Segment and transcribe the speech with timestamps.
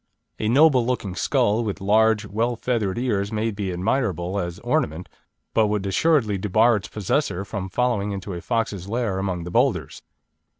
[0.39, 5.07] A noble looking skull, with large, well feathered ears may be admirable as ornament,
[5.53, 10.01] but would assuredly debar its possessor from following into a fox's lair among the boulders.